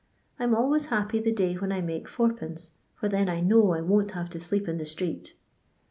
I 0.39 0.45
'm 0.45 0.55
always 0.55 0.85
happy 0.85 1.19
the 1.19 1.31
day 1.31 1.53
when 1.53 1.71
I 1.71 1.79
make 1.79 2.07
4d., 2.07 2.71
for 2.95 3.07
then 3.07 3.29
I 3.29 3.39
know 3.39 3.73
I 3.75 3.81
won't 3.81 4.09
have 4.17 4.31
to 4.31 4.39
sleep 4.39 4.67
in 4.67 4.77
the 4.77 4.85
street. 4.87 5.35